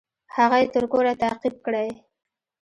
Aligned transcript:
هغه 0.35 0.57
يې 0.61 0.67
تر 0.73 0.83
کوره 0.91 1.13
تعقيب 1.21 1.55
کړى. 1.65 1.87